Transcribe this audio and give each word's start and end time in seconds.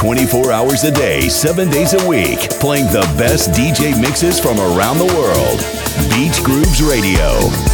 Twenty-four 0.00 0.50
hours 0.50 0.84
a 0.84 0.90
day, 0.90 1.28
seven 1.28 1.68
days 1.68 1.92
a 1.92 2.08
week, 2.08 2.48
playing 2.58 2.86
the 2.86 3.02
best 3.18 3.50
DJ 3.50 4.00
mixes 4.00 4.40
from 4.40 4.58
around 4.58 4.96
the 4.96 5.04
world. 5.04 5.60
Beach 6.08 6.42
Grooves 6.42 6.82
Radio. 6.82 7.69